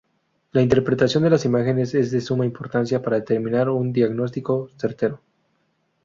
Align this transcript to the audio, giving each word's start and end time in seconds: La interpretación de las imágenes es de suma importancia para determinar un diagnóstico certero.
La 0.51 0.63
interpretación 0.63 1.21
de 1.21 1.29
las 1.29 1.45
imágenes 1.45 1.93
es 1.93 2.09
de 2.09 2.21
suma 2.21 2.43
importancia 2.43 3.03
para 3.03 3.17
determinar 3.17 3.69
un 3.69 3.93
diagnóstico 3.93 4.67
certero. 4.75 5.21